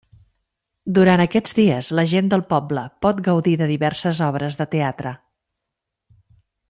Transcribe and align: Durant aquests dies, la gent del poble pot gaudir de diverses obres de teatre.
Durant 0.97 1.21
aquests 1.25 1.53
dies, 1.59 1.89
la 1.99 2.05
gent 2.13 2.31
del 2.33 2.43
poble 2.53 2.85
pot 3.07 3.21
gaudir 3.29 3.53
de 3.61 3.69
diverses 3.73 4.23
obres 4.31 4.59
de 4.63 4.69
teatre. 4.73 5.13